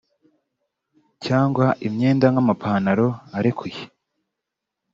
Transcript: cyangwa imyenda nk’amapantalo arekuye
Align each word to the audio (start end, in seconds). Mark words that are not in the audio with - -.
cyangwa 1.25 1.65
imyenda 1.87 2.25
nk’amapantalo 2.33 3.05
arekuye 3.37 3.81